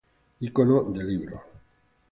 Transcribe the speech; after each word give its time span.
ícono 0.47 0.81
de 0.95 1.03
libro 1.03 1.37